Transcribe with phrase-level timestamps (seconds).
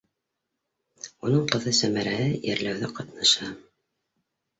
[1.27, 3.51] Уның ҡыҙы, Сәмәрәһе, ерләүҙә ҡатнаша.